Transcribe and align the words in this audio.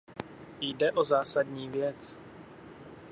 Jde 0.61 0.91
o 0.91 1.03
zásadní 1.03 1.69
věc. 1.69 2.17